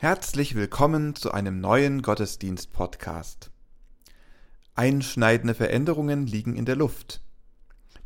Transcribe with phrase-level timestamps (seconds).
[0.00, 3.50] Herzlich willkommen zu einem neuen Gottesdienst-Podcast.
[4.76, 7.20] Einschneidende Veränderungen liegen in der Luft.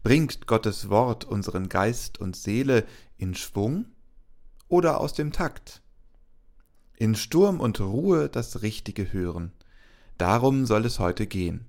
[0.03, 2.87] Bringt Gottes Wort unseren Geist und Seele
[3.19, 3.85] in Schwung
[4.69, 5.83] oder aus dem Takt?
[6.97, 9.53] In Sturm und Ruhe das Richtige hören.
[10.17, 11.67] Darum soll es heute gehen.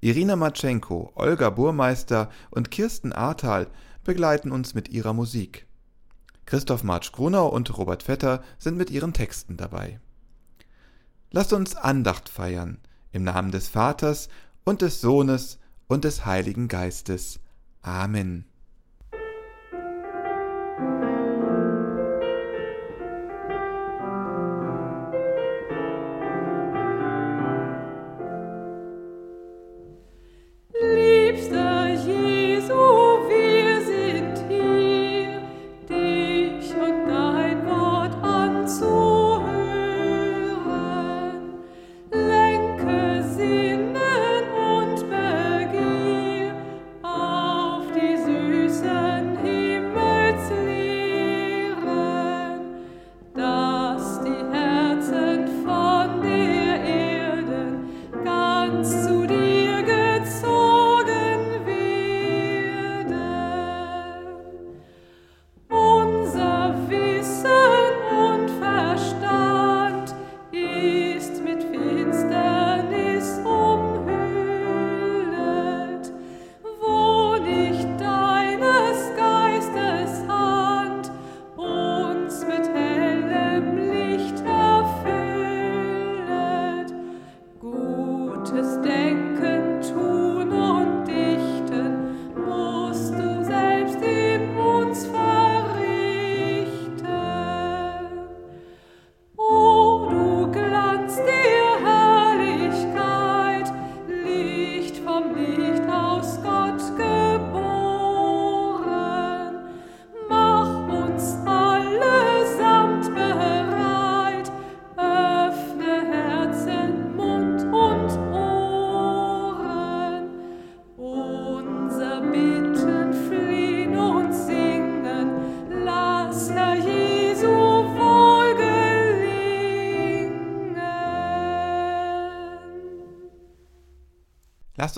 [0.00, 3.66] Irina Matschenko, Olga Burmeister und Kirsten Ahrtal
[4.04, 5.67] begleiten uns mit ihrer Musik.
[6.48, 10.00] Christoph Marsch-Grunau und Robert Vetter sind mit ihren Texten dabei.
[11.30, 12.78] Lasst uns Andacht feiern
[13.12, 14.30] im Namen des Vaters
[14.64, 17.40] und des Sohnes und des Heiligen Geistes.
[17.82, 18.46] Amen.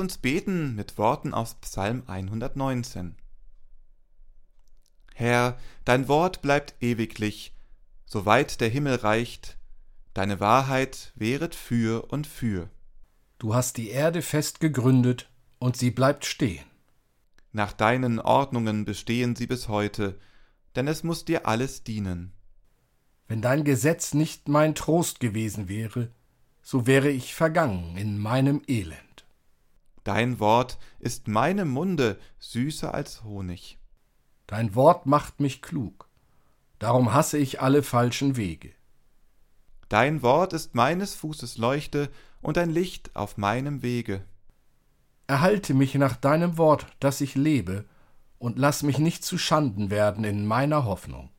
[0.00, 3.14] Uns beten mit Worten aus Psalm 119.
[5.14, 7.54] Herr, dein Wort bleibt ewiglich,
[8.06, 9.58] soweit der Himmel reicht,
[10.14, 12.68] deine Wahrheit wehret für und für.
[13.38, 15.30] Du hast die Erde fest gegründet,
[15.60, 16.64] und sie bleibt stehen.
[17.52, 20.18] Nach deinen Ordnungen bestehen sie bis heute,
[20.74, 22.32] denn es muss dir alles dienen.
[23.28, 26.10] Wenn dein Gesetz nicht mein Trost gewesen wäre,
[26.62, 29.09] so wäre ich vergangen in meinem Elend.
[30.04, 33.78] Dein Wort ist meinem Munde süßer als Honig.
[34.46, 36.08] Dein Wort macht mich klug,
[36.78, 38.72] darum hasse ich alle falschen Wege.
[39.88, 42.10] Dein Wort ist meines Fußes Leuchte
[42.40, 44.24] und ein Licht auf meinem Wege.
[45.26, 47.84] Erhalte mich nach deinem Wort, dass ich lebe,
[48.38, 51.30] und lass mich nicht zu Schanden werden in meiner Hoffnung.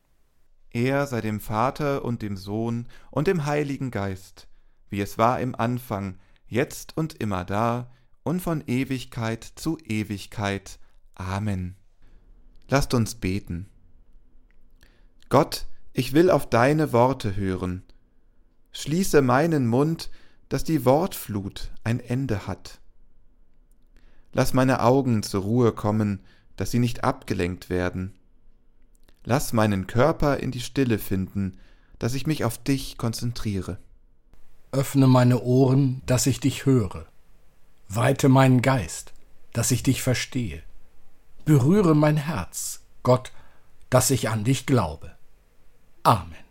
[0.70, 4.48] Er sei dem Vater und dem Sohn und dem Heiligen Geist,
[4.88, 7.90] wie es war im Anfang, jetzt und immer da,
[8.22, 10.78] und von Ewigkeit zu Ewigkeit.
[11.14, 11.76] Amen.
[12.68, 13.68] Lasst uns beten.
[15.28, 17.82] Gott, ich will auf deine Worte hören.
[18.72, 20.10] Schließe meinen Mund,
[20.48, 22.80] dass die Wortflut ein Ende hat.
[24.32, 26.20] Lass meine Augen zur Ruhe kommen,
[26.56, 28.14] dass sie nicht abgelenkt werden.
[29.24, 31.58] Lass meinen Körper in die Stille finden,
[31.98, 33.78] dass ich mich auf dich konzentriere.
[34.72, 37.06] Öffne meine Ohren, dass ich dich höre.
[37.94, 39.12] Weite meinen Geist,
[39.52, 40.62] dass ich dich verstehe.
[41.44, 43.32] Berühre mein Herz, Gott,
[43.90, 45.14] dass ich an dich glaube.
[46.02, 46.41] Amen.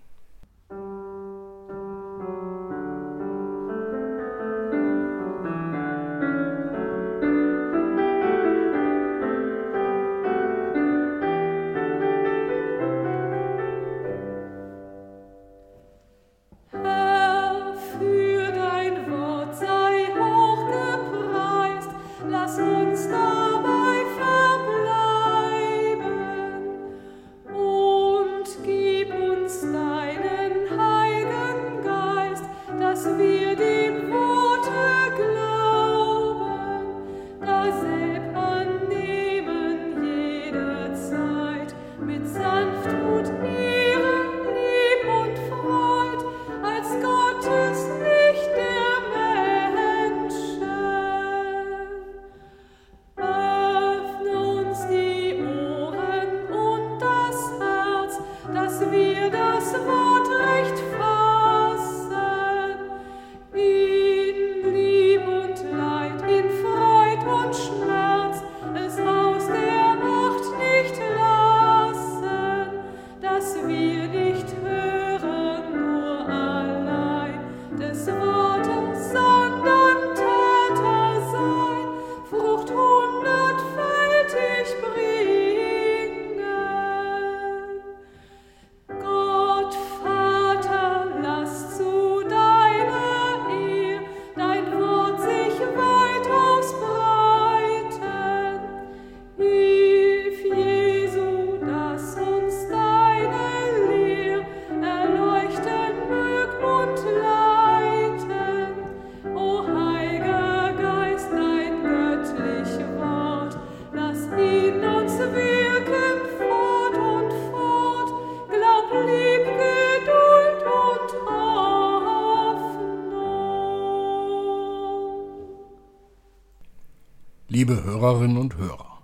[127.62, 129.04] Liebe Hörerinnen und Hörer.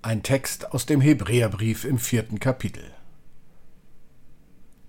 [0.00, 2.94] Ein Text aus dem Hebräerbrief im vierten Kapitel.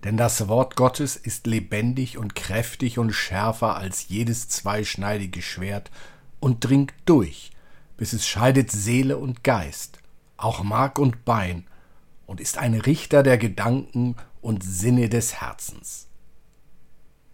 [0.06, 5.92] Denn das Wort Gottes ist lebendig und kräftig und schärfer als jedes zweischneidige Schwert
[6.40, 7.52] und dringt durch,
[7.98, 10.00] bis es scheidet Seele und Geist,
[10.38, 11.68] auch Mark und Bein,
[12.28, 16.08] und ist ein Richter der Gedanken und Sinne des Herzens.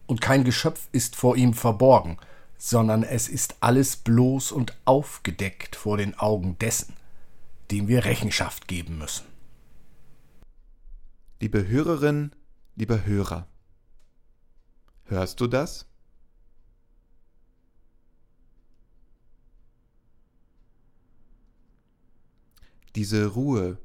[0.08, 2.18] Und kein Geschöpf ist vor ihm verborgen,
[2.66, 6.96] sondern es ist alles bloß und aufgedeckt vor den Augen dessen,
[7.72, 9.26] dem wir Rechenschaft geben müssen.
[11.42, 12.34] Liebe Hörerin,
[12.78, 13.50] lieber Hörer,
[15.08, 15.88] hörst du das?
[22.96, 23.78] Diese Ruhe,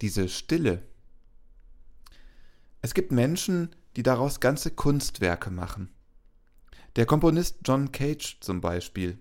[0.00, 0.86] diese Stille.
[2.82, 5.95] Es gibt Menschen, die daraus ganze Kunstwerke machen.
[6.96, 9.18] Der Komponist John Cage zum Beispiel.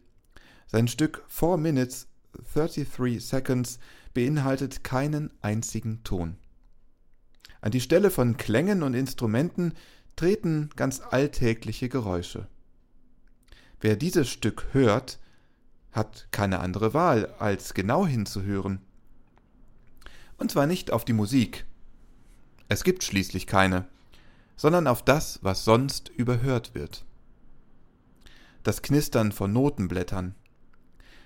[0.65, 2.07] Sein Stück Four Minutes
[2.53, 3.79] 33 Seconds
[4.13, 6.37] beinhaltet keinen einzigen Ton.
[7.59, 9.73] An die Stelle von Klängen und Instrumenten
[10.15, 12.47] treten ganz alltägliche Geräusche.
[13.81, 15.19] Wer dieses Stück hört,
[15.91, 18.79] hat keine andere Wahl, als genau hinzuhören.
[20.37, 21.65] Und zwar nicht auf die Musik,
[22.69, 23.85] es gibt schließlich keine,
[24.55, 27.05] sondern auf das, was sonst überhört wird
[28.65, 30.33] das Knistern von Notenblättern,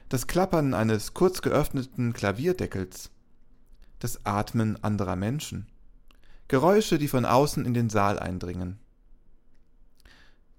[0.10, 3.12] das Klappern eines kurz geöffneten Klavierdeckels,
[4.00, 5.67] das Atmen anderer Menschen,
[6.50, 8.77] Geräusche, die von außen in den Saal eindringen.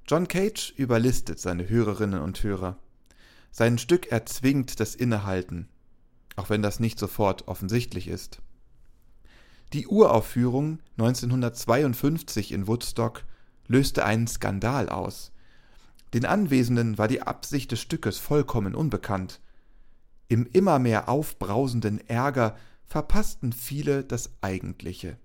[0.08, 2.78] John Cage überlistet seine Hörerinnen und Hörer.
[3.50, 5.68] Sein Stück erzwingt das Innehalten,
[6.36, 8.40] auch wenn das nicht sofort offensichtlich ist.
[9.74, 13.24] Die Uraufführung 1952 in Woodstock
[13.66, 15.30] löste einen Skandal aus,
[16.12, 19.40] den Anwesenden war die Absicht des Stückes vollkommen unbekannt.
[20.28, 25.18] Im immer mehr aufbrausenden Ärger verpassten viele das Eigentliche.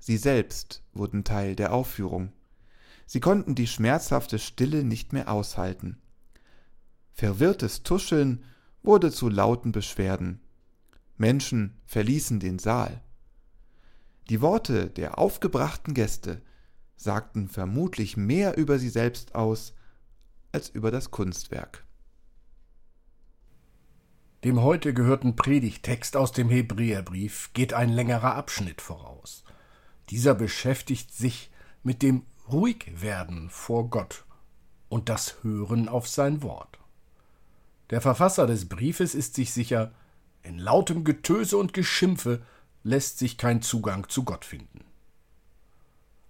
[0.00, 2.32] Sie selbst wurden Teil der Aufführung.
[3.06, 5.98] Sie konnten die schmerzhafte Stille nicht mehr aushalten.
[7.12, 8.44] Verwirrtes Tuscheln
[8.82, 10.40] wurde zu lauten Beschwerden.
[11.16, 13.02] Menschen verließen den Saal.
[14.28, 16.42] Die Worte der aufgebrachten Gäste
[16.96, 19.74] sagten vermutlich mehr über sie selbst aus
[20.52, 21.84] als über das Kunstwerk.
[24.44, 29.44] Dem heute gehörten Predigtext aus dem Hebräerbrief geht ein längerer Abschnitt voraus.
[30.10, 31.50] Dieser beschäftigt sich
[31.82, 34.24] mit dem Ruhigwerden vor Gott
[34.88, 36.78] und das Hören auf sein Wort.
[37.90, 39.92] Der Verfasser des Briefes ist sich sicher,
[40.42, 42.42] in lautem Getöse und Geschimpfe
[42.82, 44.85] lässt sich kein Zugang zu Gott finden.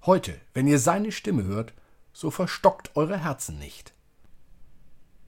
[0.07, 1.75] Heute, wenn ihr seine Stimme hört,
[2.13, 3.93] so verstockt eure Herzen nicht.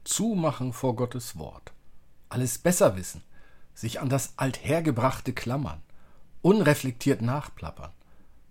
[0.05, 1.73] Zumachen vor Gottes Wort,
[2.29, 3.21] alles besser wissen,
[3.73, 5.83] sich an das Althergebrachte klammern,
[6.41, 7.91] unreflektiert nachplappern,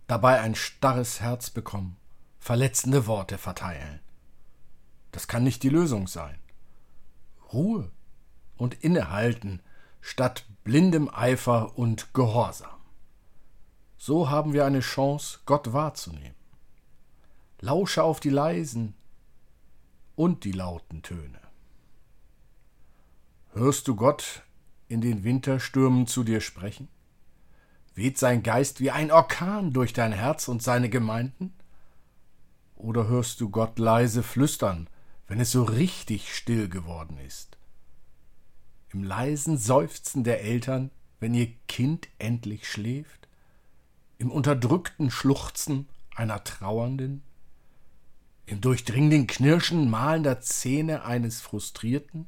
[0.06, 1.97] dabei ein starres Herz bekommen,
[2.38, 4.00] verletzende Worte verteilen.
[5.12, 6.38] Das kann nicht die Lösung sein.
[7.54, 7.90] Ruhe
[8.58, 9.62] und Innehalten
[10.02, 12.77] statt blindem Eifer und Gehorsam.
[14.00, 16.37] So haben wir eine Chance, Gott wahrzunehmen.
[17.61, 18.95] Lausche auf die leisen
[20.14, 21.40] und die lauten Töne.
[23.52, 24.45] Hörst du Gott
[24.87, 26.88] in den Winterstürmen zu dir sprechen?
[27.95, 31.52] Weht sein Geist wie ein Orkan durch dein Herz und seine Gemeinden?
[32.76, 34.88] Oder hörst du Gott leise flüstern,
[35.26, 37.59] wenn es so richtig still geworden ist?
[38.90, 43.27] Im leisen Seufzen der Eltern, wenn ihr Kind endlich schläft?
[44.19, 47.23] Im unterdrückten Schluchzen einer Trauernden,
[48.47, 52.27] im durchdringenden Knirschen mahlender Zähne eines Frustrierten?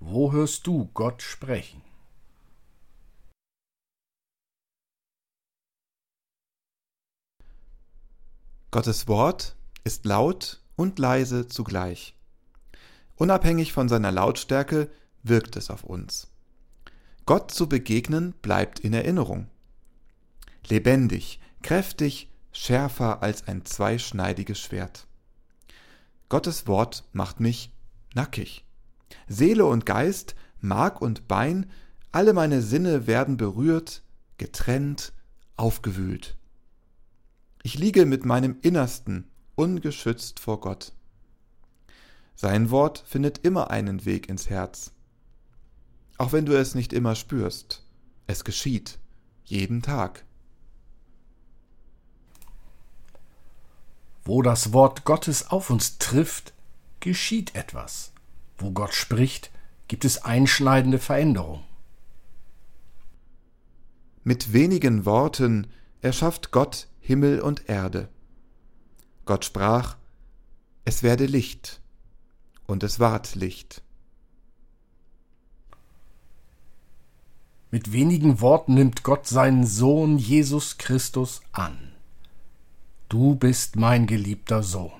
[0.00, 1.82] Wo hörst du Gott sprechen?
[8.72, 12.14] Gottes Wort ist laut und leise zugleich.
[13.14, 14.90] Unabhängig von seiner Lautstärke
[15.22, 16.28] wirkt es auf uns.
[17.24, 19.48] Gott zu begegnen bleibt in Erinnerung
[20.70, 25.06] lebendig, kräftig, schärfer als ein zweischneidiges Schwert.
[26.28, 27.72] Gottes Wort macht mich
[28.14, 28.64] nackig.
[29.28, 31.70] Seele und Geist, Mark und Bein,
[32.12, 34.02] alle meine Sinne werden berührt,
[34.38, 35.12] getrennt,
[35.56, 36.36] aufgewühlt.
[37.62, 40.92] Ich liege mit meinem Innersten ungeschützt vor Gott.
[42.34, 44.92] Sein Wort findet immer einen Weg ins Herz.
[46.18, 47.82] Auch wenn du es nicht immer spürst,
[48.26, 48.98] es geschieht,
[49.44, 50.25] jeden Tag.
[54.26, 56.52] Wo das Wort Gottes auf uns trifft,
[56.98, 58.12] geschieht etwas.
[58.58, 59.52] Wo Gott spricht,
[59.86, 61.62] gibt es einschneidende Veränderungen.
[64.24, 65.68] Mit wenigen Worten
[66.00, 68.08] erschafft Gott Himmel und Erde.
[69.26, 69.96] Gott sprach,
[70.84, 71.80] es werde Licht,
[72.66, 73.80] und es ward Licht.
[77.70, 81.95] Mit wenigen Worten nimmt Gott seinen Sohn Jesus Christus an.
[83.08, 84.90] Du bist mein geliebter Sohn.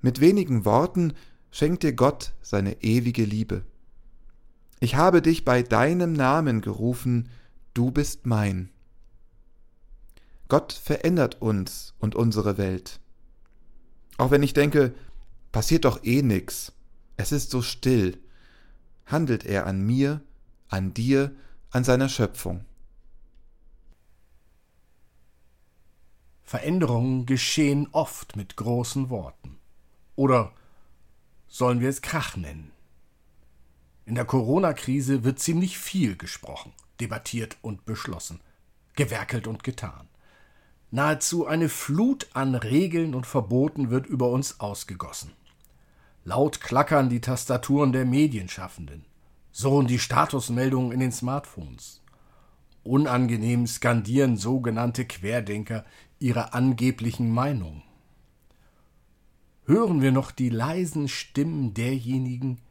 [0.00, 1.14] Mit wenigen Worten
[1.50, 3.64] schenkt dir Gott seine ewige Liebe.
[4.78, 7.28] Ich habe dich bei deinem Namen gerufen,
[7.72, 8.70] du bist mein.
[10.46, 13.00] Gott verändert uns und unsere Welt.
[14.16, 14.94] Auch wenn ich denke,
[15.50, 16.72] passiert doch eh nix,
[17.16, 18.18] es ist so still,
[19.06, 20.20] handelt er an mir,
[20.68, 21.34] an dir,
[21.70, 22.64] an seiner Schöpfung.
[26.44, 29.58] Veränderungen geschehen oft mit großen Worten.
[30.14, 30.52] Oder
[31.48, 32.70] sollen wir es Krach nennen?
[34.04, 38.40] In der Corona-Krise wird ziemlich viel gesprochen, debattiert und beschlossen,
[38.94, 40.08] gewerkelt und getan.
[40.90, 45.32] Nahezu eine Flut an Regeln und Verboten wird über uns ausgegossen.
[46.24, 49.06] Laut klackern die Tastaturen der Medienschaffenden,
[49.50, 52.02] surren die Statusmeldungen in den Smartphones.
[52.82, 55.86] Unangenehm skandieren sogenannte Querdenker
[56.24, 57.82] ihre angeblichen Meinungen
[59.66, 62.62] hören wir noch die leisen Stimmen derjenigen,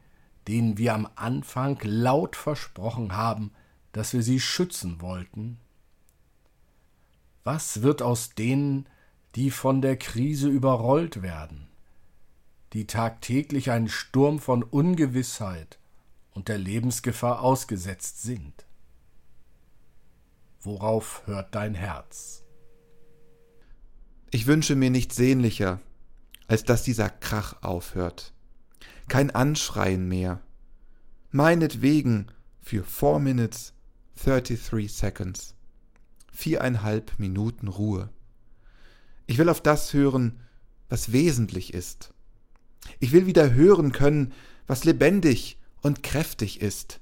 [0.48, 3.52] denen wir am Anfang laut versprochen haben,
[3.92, 5.60] dass wir sie schützen wollten?
[7.44, 8.88] Was wird aus denen,
[9.36, 11.68] die von der Krise überrollt werden,
[12.72, 15.78] die tagtäglich einen Sturm von Ungewissheit
[16.32, 18.66] und der Lebensgefahr ausgesetzt sind?
[20.60, 22.43] Worauf hört dein Herz?
[24.34, 25.80] Ich wünsche mir nichts sehnlicher,
[26.48, 28.34] als dass dieser Krach aufhört.
[29.06, 30.40] Kein Anschreien mehr.
[31.30, 32.26] Meinetwegen
[32.60, 33.74] für 4 Minutes
[34.24, 35.54] 33 Seconds.
[36.32, 38.10] Viereinhalb Minuten Ruhe.
[39.28, 40.40] Ich will auf das hören,
[40.88, 42.12] was wesentlich ist.
[42.98, 44.32] Ich will wieder hören können,
[44.66, 46.98] was lebendig und kräftig ist.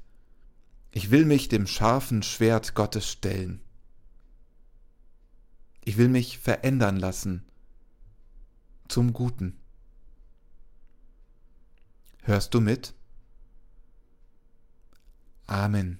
[0.91, 3.63] Ich will mich dem scharfen Schwert Gottes stellen.
[5.85, 7.45] Ich will mich verändern lassen
[8.89, 9.59] zum Guten.
[12.23, 12.95] Hörst du mit?
[15.47, 15.99] Amen.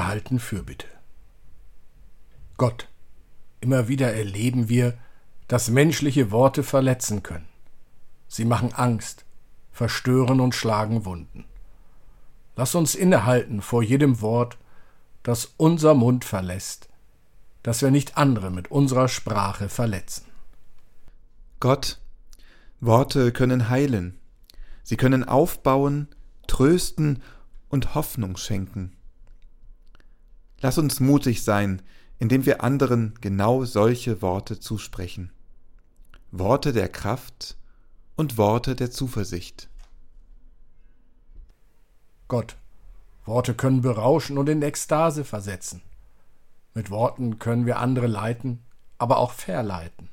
[0.00, 0.86] Wir halten Fürbitte.
[2.56, 2.88] Gott,
[3.60, 4.96] immer wieder erleben wir,
[5.46, 7.46] dass menschliche Worte verletzen können,
[8.26, 9.26] sie machen Angst,
[9.72, 11.44] verstören und schlagen Wunden.
[12.56, 14.56] Lass uns innehalten vor jedem Wort,
[15.22, 16.88] das unser Mund verlässt,
[17.62, 20.24] dass wir nicht andere mit unserer Sprache verletzen.
[21.60, 22.00] Gott,
[22.80, 24.18] Worte können heilen,
[24.82, 26.08] sie können aufbauen,
[26.46, 27.22] trösten
[27.68, 28.96] und Hoffnung schenken.
[30.60, 31.82] Lass uns mutig sein,
[32.18, 35.32] indem wir anderen genau solche Worte zusprechen.
[36.30, 37.56] Worte der Kraft
[38.14, 39.68] und Worte der Zuversicht.
[42.28, 42.56] Gott,
[43.24, 45.82] Worte können berauschen und in Ekstase versetzen.
[46.74, 48.60] Mit Worten können wir andere leiten,
[48.98, 50.08] aber auch verleiten.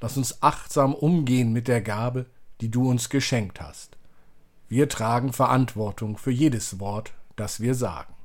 [0.00, 2.26] Lass uns achtsam umgehen mit der Gabe,
[2.60, 3.96] die du uns geschenkt hast.
[4.68, 8.15] Wir tragen Verantwortung für jedes Wort, das wir sagen.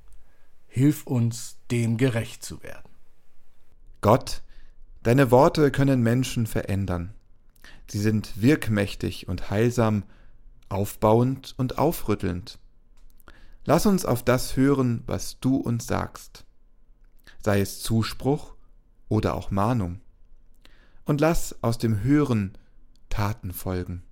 [0.74, 2.90] Hilf uns, dem gerecht zu werden.
[4.00, 4.42] Gott,
[5.04, 7.14] deine Worte können Menschen verändern.
[7.90, 10.04] Sie sind wirkmächtig und heilsam,
[10.70, 12.58] aufbauend und aufrüttelnd.
[13.66, 16.46] Lass uns auf das hören, was du uns sagst,
[17.44, 18.56] sei es Zuspruch
[19.10, 20.00] oder auch Mahnung.
[21.04, 22.58] Und lass aus dem Hören
[23.10, 24.04] Taten folgen.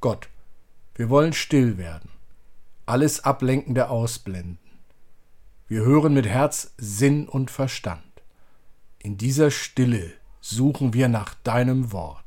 [0.00, 0.28] Gott,
[0.96, 2.10] wir wollen still werden,
[2.86, 4.58] alles Ablenkende ausblenden.
[5.70, 8.02] Wir hören mit Herz, Sinn und Verstand.
[8.98, 12.24] In dieser Stille suchen wir nach deinem Wort.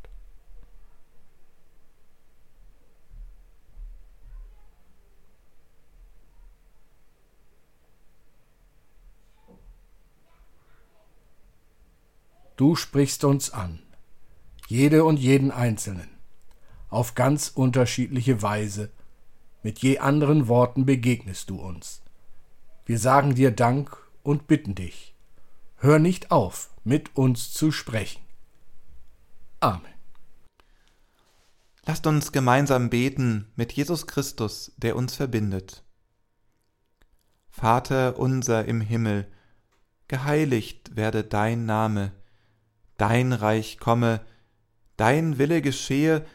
[12.55, 13.79] Du sprichst uns an,
[14.69, 16.07] jede und jeden Einzelnen,
[16.87, 18.89] auf ganz unterschiedliche Weise,
[19.63, 22.03] mit je anderen Worten begegnest du uns.
[22.85, 25.15] Wir sagen dir Dank und bitten dich,
[25.77, 28.21] hör nicht auf, mit uns zu sprechen.
[29.61, 29.93] Amen.
[31.85, 35.83] Lasst uns gemeinsam beten mit Jesus Christus, der uns verbindet.
[37.49, 39.27] Vater unser im Himmel,
[40.07, 42.11] geheiligt werde dein Name,
[42.97, 44.21] dein Reich komme,
[44.97, 46.25] dein Wille geschehe,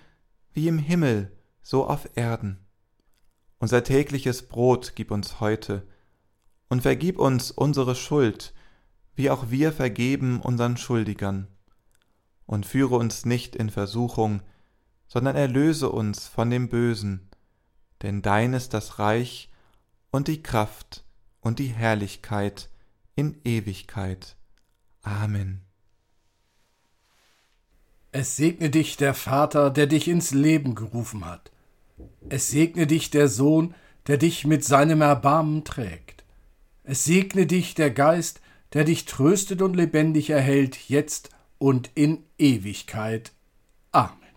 [0.52, 1.32] wie im Himmel,
[1.62, 2.58] so auf Erden.
[3.58, 5.86] Unser tägliches Brot gib uns heute,
[6.68, 8.54] und vergib uns unsere Schuld,
[9.14, 11.48] wie auch wir vergeben unseren Schuldigern.
[12.46, 14.42] Und führe uns nicht in Versuchung,
[15.06, 17.28] sondern erlöse uns von dem Bösen,
[18.02, 19.50] denn dein ist das Reich
[20.10, 21.04] und die Kraft
[21.40, 22.70] und die Herrlichkeit
[23.16, 24.36] in Ewigkeit.
[25.02, 25.62] Amen.
[28.12, 31.50] Es segne dich der Vater, der dich ins Leben gerufen hat.
[32.28, 33.74] Es segne dich der Sohn,
[34.06, 36.17] der dich mit seinem Erbarmen trägt.
[36.90, 38.40] Es segne dich der Geist,
[38.72, 43.32] der dich tröstet und lebendig erhält, jetzt und in Ewigkeit.
[43.92, 44.27] Amen.